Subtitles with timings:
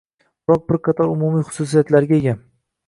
[0.47, 2.37] biroq bir qator umumiy xususiyatlarga ega.